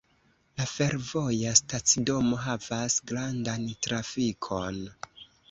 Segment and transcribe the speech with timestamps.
[0.59, 4.83] La fervoja stacidomo havas grandan trafikon.